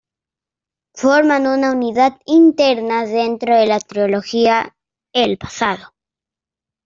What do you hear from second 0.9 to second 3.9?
Forman una unidad interna dentro de la